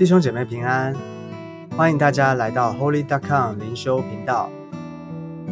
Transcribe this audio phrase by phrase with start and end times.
[0.00, 0.96] 弟兄姐妹平安，
[1.76, 4.48] 欢迎大家来到 Holy dot com 灵修频道。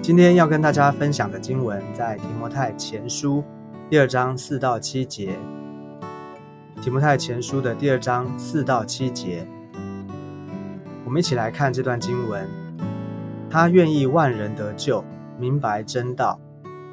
[0.00, 3.44] 今天要跟大家分享的经文在提摩太前书
[3.90, 5.36] 第二章四到七节。
[6.80, 9.46] 提摩太前书的第二章四到七节，
[11.04, 12.48] 我们一起来看这段经文。
[13.50, 15.04] 他愿意万人得救，
[15.38, 16.40] 明白真道，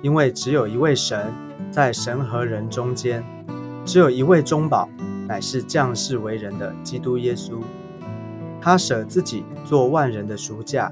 [0.02, 1.34] 因为只有一位神，
[1.72, 3.24] 在神和人中间，
[3.86, 4.90] 只有一位中保。
[5.28, 7.62] 乃是降世为人的基督耶稣，
[8.62, 10.92] 他舍自己做万人的赎价，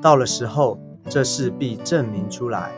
[0.00, 0.78] 到了时候，
[1.08, 2.72] 这事必证明出来。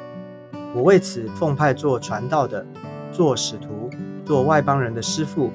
[0.75, 2.67] 我为此奉派做传道的，
[3.11, 3.89] 做使徒，
[4.25, 5.51] 做外邦人的师傅，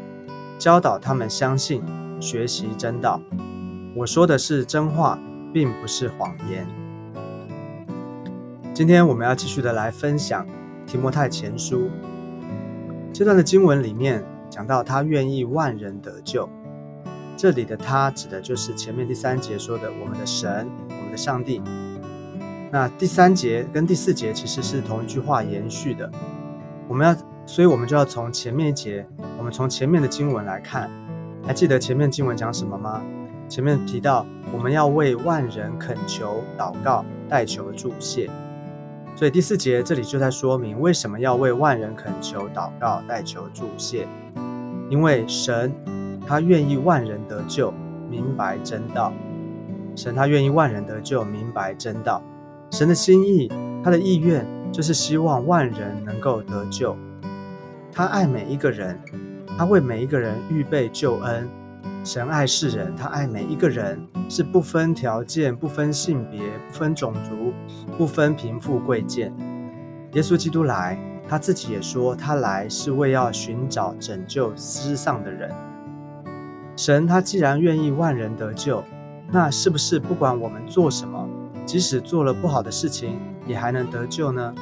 [0.58, 1.84] 教导他们相信，
[2.20, 3.22] 学习真道。
[3.95, 5.20] 我说的是真话，
[5.54, 6.67] 并不是谎言。
[8.73, 10.45] 今天我们要继续的来分享
[10.86, 11.89] 提摩太前书
[13.11, 14.23] 这段的经文里面。
[14.50, 16.48] 讲到他愿意万人得救，
[17.36, 21.62] 这里的他指的就是前面第三节说的我们的神，我们的上帝。
[22.72, 26.12] 那第三节跟第四节其实是同一句话延续的。
[26.88, 29.06] 我们要，所以我们就要从前面一节，
[29.38, 30.89] 我们从前面的经文来看。
[31.45, 33.02] 还记得前面经文讲什么吗？
[33.48, 38.30] 前面提到我们要为万人恳求、祷告、代求、祝谢。
[39.18, 44.08] 所以第四节这里就在说明为什么要为万人恳求、祷告、代求、祝谢。
[44.92, 45.73] 因为神，
[46.28, 47.73] 他愿意万人得救，
[48.12, 49.12] 明白真道。
[49.95, 52.22] 神他愿意万人得救，明白真道。
[52.70, 53.52] 神的心意，
[53.84, 56.95] 他的意愿，就是希望万人能够得救。
[57.92, 59.00] 他爱每一个人，
[59.58, 61.50] 他为每一个人预备救恩。
[62.08, 67.52] 神爱世人，他爱每一个人，是不分条件、不分性别、不分种族、
[67.97, 69.30] 不分贫富贵贱。
[70.14, 70.98] 耶稣基督来。
[71.27, 75.52] 他自己也说，他来是为要寻找拯救失丧的人。
[76.77, 78.82] 神他既然愿意万人得救，
[79.30, 81.27] 那是不是不管我们做什么，
[81.65, 84.55] 即使做了不好的事情，也还能得救呢？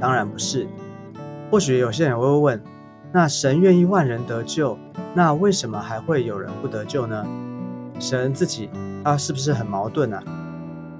[0.00, 0.66] 当然不是。
[1.52, 2.60] 或许有些人会问：
[3.16, 4.76] 那神愿意万人得救，
[5.14, 7.24] 那为什么还会有人不得救呢？
[8.00, 8.68] 神自己
[9.04, 10.20] 他是不是很矛盾啊？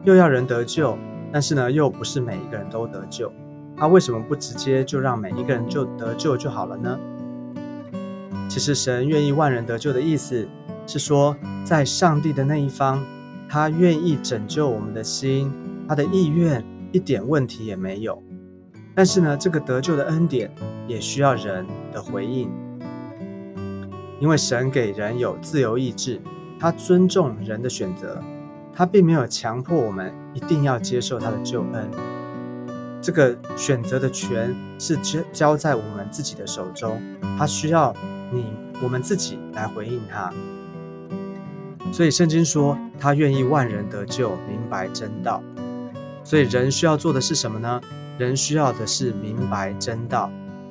[0.05, 0.97] 又要人得救，
[1.33, 3.33] 但是呢，又不是每一个人都得救。
[3.77, 6.97] 他为什么不直接就让每一个人就得救就好了呢？
[8.49, 10.47] 其实神愿意万人得救的意思
[10.87, 13.05] 是说，在上帝的那一方，
[13.49, 15.53] 他愿意拯救我们的心，
[15.89, 18.23] 他的意愿一点问题也没有。
[18.95, 20.51] 但是呢，这个得救的恩典
[20.87, 22.49] 也需要人的回应，
[24.21, 26.21] 因为神给人有自由意志，
[26.61, 28.23] 他尊重人的选择，
[28.73, 31.91] 他并没有强迫我们一定要接受他的救恩。
[33.03, 37.03] 这个选择的权是交交在我们自己的手中，
[37.37, 37.93] 他需要
[38.33, 38.47] 你
[38.81, 40.33] 我们自己来回应他。
[41.93, 45.43] 所以圣经说，他愿意万人得救，明白真道。
[46.23, 47.81] 所以人需要做的是什么呢？
[48.19, 50.31] 人需要的是明白真道，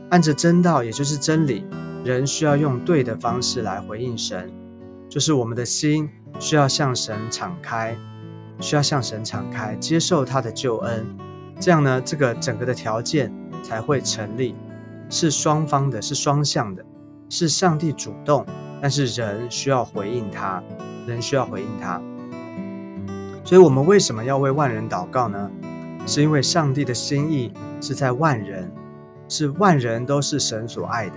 [0.09, 1.65] 按着真道，也就是真理，
[2.03, 4.49] 人需要用对的方式来回应神，
[5.09, 6.09] 就是我们的心
[6.39, 7.97] 需要向神敞开，
[8.59, 11.05] 需要向神敞开，接受他的救恩。
[11.59, 14.55] 这样呢，这个整个的条件才会成立，
[15.09, 16.83] 是双方的，是双向的，
[17.29, 18.45] 是上帝主动，
[18.81, 20.63] 但是人需要回应他，
[21.05, 22.01] 人需要回应他。
[23.43, 25.51] 所以，我们为什么要为万人祷告呢？
[26.05, 28.71] 是因为上帝的心意是在万人，
[29.27, 31.15] 是万人都是神所爱的。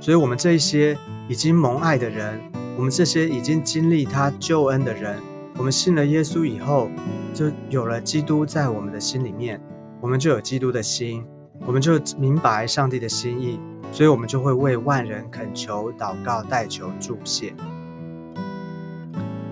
[0.00, 0.96] 所以，我们这一些
[1.28, 2.40] 已经蒙爱的人，
[2.76, 5.16] 我们这些已经经历他救恩的人。
[5.56, 6.90] 我们信了耶稣以后，
[7.32, 9.60] 就有了基督在我们的心里面，
[10.00, 11.24] 我们就有基督的心，
[11.66, 13.60] 我们就明白上帝的心意，
[13.92, 17.54] 所以我们就会为万人恳求、祷告、代求、助谢。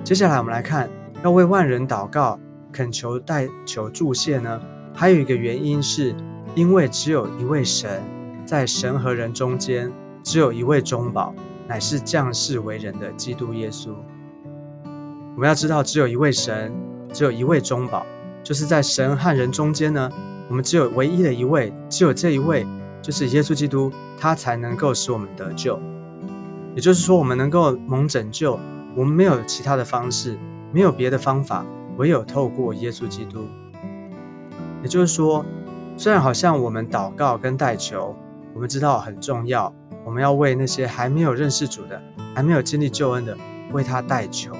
[0.02, 0.90] 接下来我们来看，
[1.22, 2.40] 要为万人祷告、
[2.72, 4.60] 恳求、代求、助谢呢？
[4.94, 6.14] 还有一个原因是，
[6.54, 8.02] 因为只有一位神，
[8.44, 11.34] 在神和人中间，只有一位中保，
[11.68, 13.90] 乃是降世为人的基督耶稣。
[15.36, 16.72] 我们要知道，只有一位神，
[17.12, 18.04] 只有一位中保，
[18.42, 20.10] 就是在神和人中间呢。
[20.48, 22.66] 我们只有唯一的一位，只有这一位，
[23.00, 25.80] 就是耶稣基督，他才能够使我们得救。
[26.74, 28.58] 也就是说，我们能够蒙拯救，
[28.96, 30.36] 我们没有其他的方式，
[30.72, 31.64] 没有别的方法，
[32.00, 33.46] 唯有透过耶稣基督。
[34.82, 35.44] 也就是说，
[35.98, 38.16] 虽然好像我们祷告跟代求，
[38.54, 39.70] 我们知道很重要，
[40.02, 42.00] 我们要为那些还没有认识主的、
[42.34, 43.36] 还没有经历救恩的，
[43.72, 44.56] 为他代求。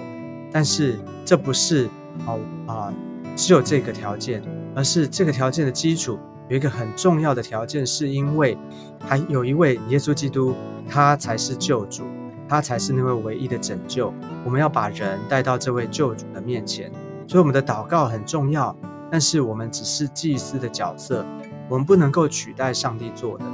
[0.53, 1.89] 但是这不是
[2.27, 2.93] 哦啊，
[3.35, 4.43] 只有这个条件，
[4.75, 6.19] 而是这个条件的基础
[6.51, 8.59] 有一个很重要的条件，是因为
[8.99, 10.55] 还有一位耶稣基督，
[10.91, 12.05] 他才是救主，
[12.47, 14.13] 他才是那位唯一的拯救。
[14.45, 16.93] 我们要把人带到这位救主的面前，
[17.31, 18.75] 所以我们的祷告很重要。
[19.09, 21.25] 但是我们只是祭司的角色，
[21.69, 23.45] 我们不能够取代上帝做的。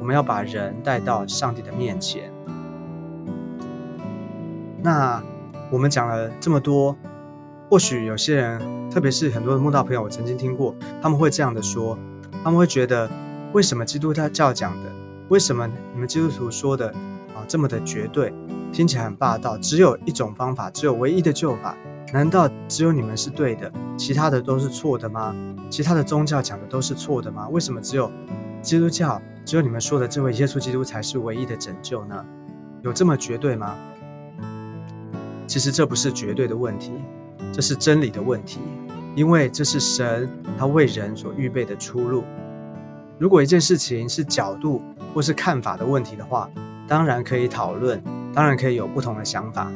[0.00, 2.32] 我们要把人带到上帝的面前。
[4.82, 5.22] 那
[5.70, 6.96] 我们讲了这么多，
[7.68, 11.98] 或许有些人，特别是很多的慕道朋友，我曾经听过，他们会这样的说：
[12.42, 13.06] 他们会觉得，
[13.52, 14.90] 为什么基督教讲的，
[15.28, 16.88] 为什么你们基督徒说的
[17.34, 18.32] 啊这么的绝对，
[18.72, 19.58] 听起来很霸道？
[19.58, 21.76] 只有一种方法，只有唯一的救法。
[22.16, 25.36] 难道只有你们是对的，其他的都是错的吗？
[25.68, 27.46] 其他的宗教讲的都是错的吗？
[27.50, 28.10] 为什么只有
[28.62, 32.24] 基督教，只有你们说的这位耶稣基督才是唯一的拯救呢？
[32.80, 33.74] 有这么绝对吗？
[35.46, 36.90] 其实这不是绝对的问题，
[37.52, 38.60] 这是真理的问题，
[39.14, 40.26] 因为这是神
[40.58, 42.24] 他为人所预备的出路。
[43.18, 44.80] 如果一件事情是角度
[45.12, 46.50] 或是看法的问题的话，
[46.88, 48.02] 当然可以讨论，
[48.32, 49.70] 当然可以有不同的想法。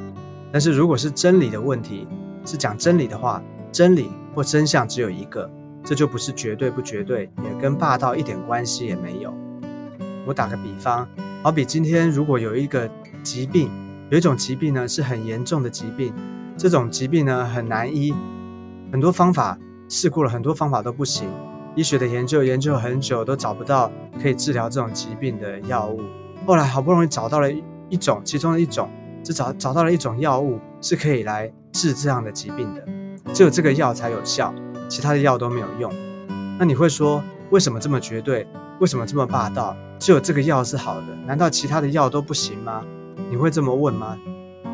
[0.51, 2.09] 但是如果是真理的问题，
[2.45, 5.51] 是讲真理的话，真理或真相只有一个，
[5.85, 9.35] 这就不是绝对不绝对，也跟霸道一点关系也没有。
[10.27, 11.07] 我打个比方，
[11.43, 12.91] 好比今天如果有一个
[13.23, 13.71] 疾病，
[14.11, 16.13] 有一种疾病呢是很严重的疾病，
[16.57, 18.15] 这种疾病呢很难医，
[18.93, 19.59] 很多方法
[19.89, 21.29] 试过了，很多方法都不行，
[21.75, 23.91] 医学的研究研究很久都找不到
[24.23, 26.01] 可以治疗这种疾病的药物，
[26.47, 27.51] 后来好不容易找到了
[27.89, 28.89] 一种，其中的一种。
[29.23, 32.85] 只找找到了一种药物是可以来治这样的疾病的，
[33.33, 34.55] 只有这个药才有效，
[34.89, 35.93] 其他的药都没有用。
[36.59, 38.47] 那你会说为什么这么绝对？
[38.81, 39.77] 为什么这么霸道？
[39.99, 42.85] 只有这个药是好的，难道其他的药都不行吗？
[43.31, 44.17] 你会这么问吗？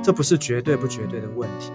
[0.03, 1.73] 这不是绝对不绝对的问题，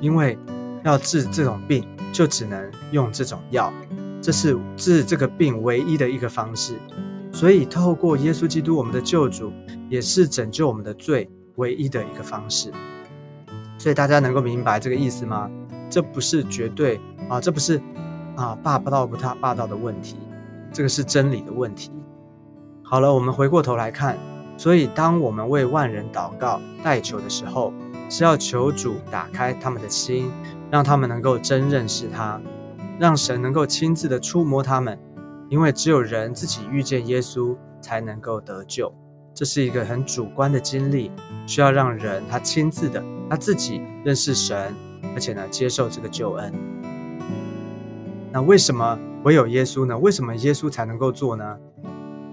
[0.00, 0.38] 因为
[0.84, 3.72] 要治这种病就只能用这种药，
[4.20, 6.74] 这是治这个病唯一的一个方式。
[7.32, 9.52] 所以透过耶稣基督，我们的救主，
[9.88, 11.28] 也是拯救我们的罪。
[11.56, 12.72] 唯一的一个方式，
[13.84, 15.50] 所以大家能够明白这个意思吗？
[15.90, 16.98] 这不是绝对
[17.28, 17.78] 啊，这不是
[18.34, 20.16] 啊霸道不他霸道的问题，
[20.72, 21.92] 这个是真理的问题。
[22.82, 24.16] 好了，我们回过头来看，
[24.56, 27.74] 所以当我们为万人祷告代求的时候，
[28.08, 30.32] 是要求主打开他们的心，
[30.70, 32.40] 让他们能够真认识他，
[32.98, 34.98] 让神能够亲自的触摸他们，
[35.50, 38.90] 因为只有人自己遇见耶稣，才能够得救。
[39.34, 41.10] 这是一个很主观的经历，
[41.44, 44.72] 需要让人他亲自的他自己认识神，
[45.12, 46.52] 而且呢接受这个救恩。
[48.30, 49.98] 那为什么唯有耶稣呢？
[49.98, 51.58] 为什么耶稣才能够做呢？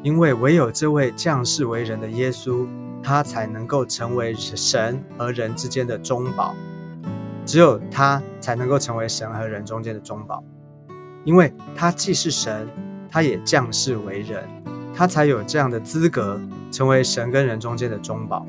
[0.04, 2.68] 因为唯有这位降世为人的耶稣，
[3.02, 6.56] 他才能够成为神和人之间的中保。
[7.46, 10.44] 只有他才能够成为神和人中间的中保，
[11.24, 12.70] 因为他既是神，
[13.10, 14.44] 他也降世为人。
[15.02, 16.40] 他才有这样的资格
[16.70, 18.46] 成为神跟人中间的中保。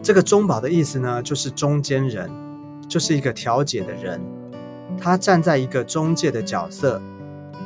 [0.00, 2.30] 这个中保的意思呢，就是中间人，
[2.88, 4.20] 就是一个调解的人。
[4.96, 7.02] 他站在一个中介的角色，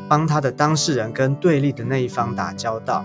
[0.08, 3.04] 帮他的当事人跟对立的那一方打交道。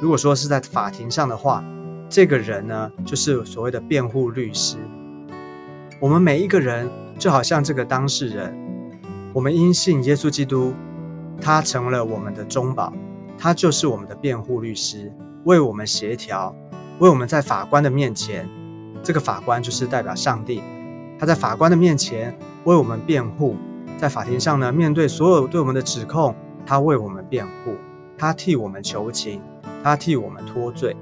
[0.00, 1.64] 如果说是在法庭上的话，
[2.08, 4.76] 这个人呢，就是所谓的辩护律师。
[6.00, 8.52] 我们每一个人就好像这个当事人，
[9.32, 10.74] 我们因信耶稣基督，
[11.40, 12.92] 他成了我们的中保。
[13.42, 16.54] 他就是我们的辩护律师，为我们协调，
[17.00, 18.48] 为我们在法官的面前，
[19.02, 20.62] 这个法官就是代表上帝，
[21.18, 23.56] 他在法官的面前为我们辩护，
[23.98, 27.74] 在法庭上呢，面对所有对我们的指控，他为我们辩护，
[28.16, 29.42] 他替我们求情，
[29.82, 30.96] 他替我们脱罪。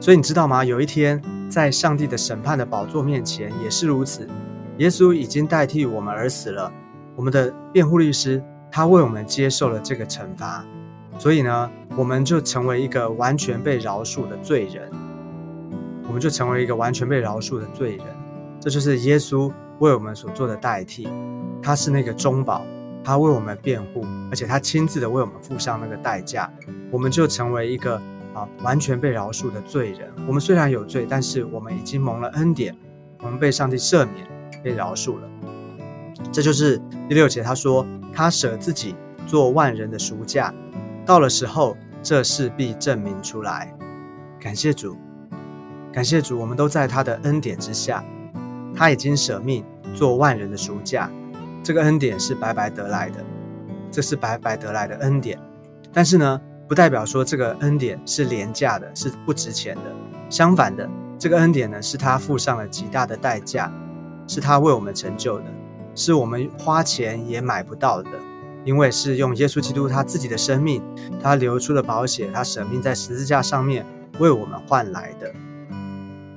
[0.00, 0.64] 所以你知道吗？
[0.64, 4.28] 有一天在上帝的审判的宝座面前也是如此，
[4.78, 6.72] 耶稣已经代替我们而死了，
[7.14, 10.66] 我们的辩护律师他为我们接受了这个惩罚。
[11.20, 14.90] 所以呢，我们就成为一个完全被饶恕的罪人，
[16.08, 18.06] 我们就成为一个完全被饶恕的罪人。
[18.58, 21.06] 这就是耶稣为我们所做的代替，
[21.62, 22.64] 他是那个中保，
[23.04, 26.50] 他为我们辩护，而且他亲自的为我们付上那个代价，
[26.90, 27.96] 我们就成为一个
[28.32, 30.10] 啊完全被饶恕的罪人。
[30.26, 32.74] 我们虽然有罪，但是我们已经蒙了恩典，
[33.22, 34.26] 我们被上帝赦免，
[34.64, 35.28] 被饶恕了。
[36.32, 38.94] 这就是第六节，他说他舍自己
[39.26, 40.54] 做万人的赎价。
[41.10, 43.76] 到了时候，这势必证明出来。
[44.38, 44.96] 感谢主，
[45.92, 48.04] 感谢主，我们都在他的恩典之下。
[48.76, 51.10] 他已经舍命做万人的赎价，
[51.64, 53.24] 这个恩典是白白得来的，
[53.90, 55.36] 这是白白得来的恩典。
[55.92, 59.82] 但是呢，不代表说这个恩典是廉价的，是不值钱的。
[60.28, 60.88] 相反的，
[61.18, 63.68] 这个恩典呢，是他付上了极大的代价，
[64.28, 65.46] 是他为我们成就的，
[65.96, 68.10] 是我们花钱也买不到的。
[68.64, 70.82] 因为是用耶稣基督他自己的生命，
[71.22, 73.84] 他流出了宝血，他舍命在十字架上面
[74.18, 75.32] 为我们换来的。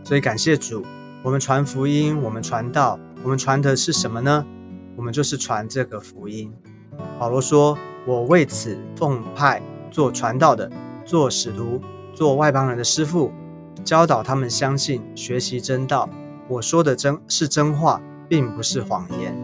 [0.04, 0.86] 所以感谢主，
[1.24, 4.46] 我们传福音，我们传道，我们传的是什么呢？
[4.96, 6.54] 我们就是传这个福音。
[7.18, 10.70] 保罗说：“我为此奉派做传道的，
[11.06, 11.82] 做使徒，
[12.14, 13.32] 做外邦人的师傅，
[13.84, 16.10] 教导他们相信，学习真道。
[16.48, 19.36] 我说的真是真话，并不是谎言。”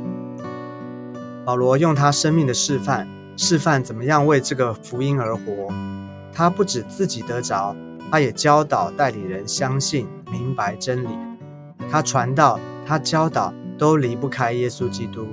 [1.50, 5.74] 保罗用他生命的示范，示范怎么样为这个福音而活。
[6.32, 7.76] 他不止自己得着，
[8.12, 11.10] 他也教导代理人相信、明白真理。
[11.90, 15.26] 他传道，他教导，都离不开耶稣基督。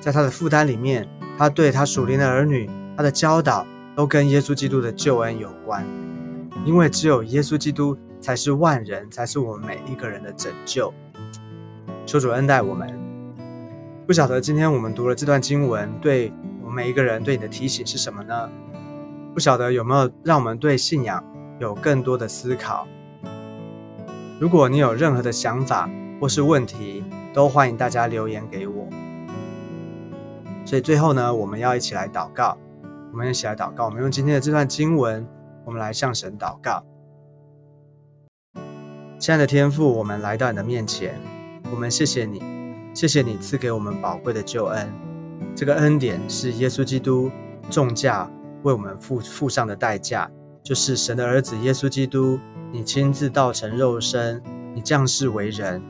[0.00, 1.06] 在他的负担里面。
[1.36, 5.84] 他对他属灵的儿女，他的教导都跟耶稣基督的救恩有关，
[6.64, 10.90] 因为只有耶稣基督才是万人，才是我们每一个人的拯救。
[12.06, 12.99] 求主恩待我们。
[14.10, 16.32] 不晓得今天我们读了这段经文，对
[16.64, 18.50] 我们每一个人对你的提醒是什么呢？
[19.32, 21.24] 不晓得有没有让我们对信仰
[21.60, 22.88] 有更多的思考？
[24.40, 25.88] 如果你有任何的想法
[26.20, 28.88] 或是问题，都欢迎大家留言给我。
[30.64, 32.58] 所以最后呢，我们要一起来祷告。
[33.12, 33.84] 我们一起来祷告。
[33.84, 35.24] 我们用今天的这段经文，
[35.64, 36.84] 我们来向神祷告。
[39.20, 41.14] 亲爱的天父，我们来到你的面前，
[41.70, 42.42] 我们谢谢你，
[42.92, 44.92] 谢谢你赐给我们宝贵的救恩。
[45.54, 47.30] 这个恩典是耶稣基督
[47.70, 48.30] 重价
[48.62, 50.28] 为我们付付上的代价，
[50.62, 52.38] 就是神的儿子耶稣基督，
[52.72, 54.42] 你亲自道成肉身，
[54.74, 55.80] 你降世为人，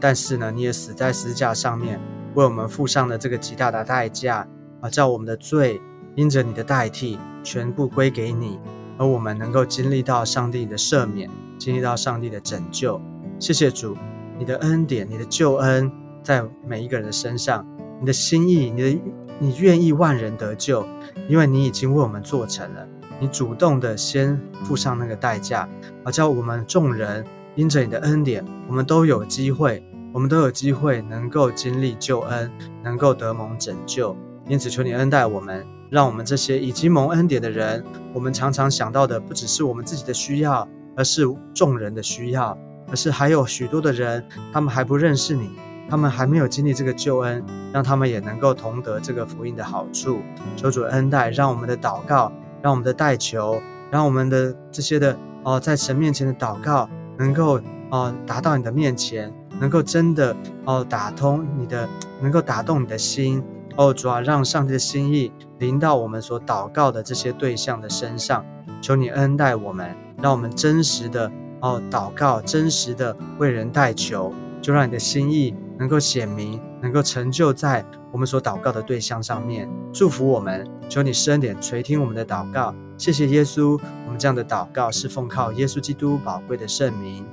[0.00, 2.00] 但是呢，你也死在十字架上面。
[2.34, 4.46] 为我们付上了这个极大的代价
[4.80, 5.80] 啊，叫我们的罪
[6.14, 8.58] 因着你的代替全部归给你，
[8.98, 13.00] 而我们能够经历到上帝的赦免，经历到上帝的拯救。
[13.38, 13.96] 谢谢主，
[14.38, 15.90] 你的恩典，你的救恩
[16.26, 17.64] 在每一个人的身上，
[18.00, 19.00] 你的心意，你的
[19.38, 20.84] 你愿意万人得救，
[21.28, 22.84] 因为你已经为我们做成了，
[23.20, 25.68] 你主动的先付上那个代价，
[26.04, 29.80] 而叫我们众人因着你的恩典，我们都有机会。
[30.12, 32.50] 我们都有机会能够经历救恩，
[32.82, 34.16] 能够得蒙拯救，
[34.48, 40.66] 因此求你恩待我们，让我们这些已经蒙恩典的人，我们常常想到的不只是我们自己的需要，
[40.96, 42.56] 而是众人的需要，
[42.88, 45.50] 而是还有许多的人，他们还不认识你，
[45.88, 50.20] 他们还没有经历这个救恩，让他们也能够同得这个福音的好处。
[50.56, 56.88] 求主恩待，让我们的祷告，让我们的代求，让我们的这些的哦，在神面前的祷告，
[57.18, 59.32] 能够哦达到你的面前。
[59.58, 61.88] 能够真的哦打通你的，
[62.20, 63.42] 能够打动你的心
[63.74, 68.44] 哦，主要让上帝的心意临到我们所祷告的这些对象的身上，
[68.82, 87.24] 求你恩待我们，让我们真实的哦祷告，真实的为人代求，就让你的心意能够显明，能够成就在我们所祷告的对象上面，祝福我们，求你深点垂听我们的祷告，谢谢耶稣，我们这样的祷告是奉靠耶稣基督宝贵的圣名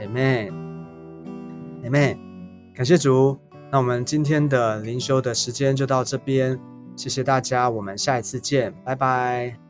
[0.00, 0.52] ，Amen。
[1.82, 2.18] 妹妹，
[2.74, 3.38] 感谢主。
[3.72, 6.60] 那我们今天的灵修的时间就到这边，
[6.94, 9.69] 谢谢大家，我们下一次见，拜拜。